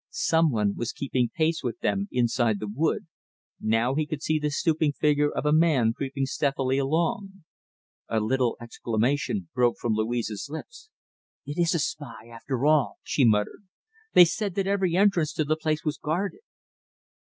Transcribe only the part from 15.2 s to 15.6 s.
to the